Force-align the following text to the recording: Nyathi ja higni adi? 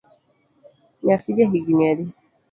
Nyathi 1.05 1.31
ja 1.37 1.45
higni 1.51 1.83
adi? 1.91 2.05